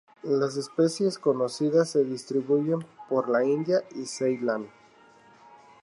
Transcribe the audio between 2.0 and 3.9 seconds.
distribuyen por la India